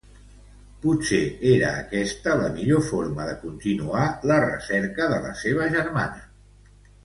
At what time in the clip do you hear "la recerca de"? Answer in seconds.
4.33-5.23